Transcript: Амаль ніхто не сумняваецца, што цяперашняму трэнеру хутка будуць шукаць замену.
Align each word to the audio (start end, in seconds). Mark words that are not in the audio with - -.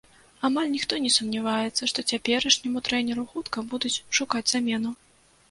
Амаль 0.47 0.69
ніхто 0.75 0.93
не 1.03 1.11
сумняваецца, 1.15 1.89
што 1.91 2.05
цяперашняму 2.15 2.83
трэнеру 2.89 3.27
хутка 3.35 3.67
будуць 3.75 3.95
шукаць 4.21 4.45
замену. 4.55 4.99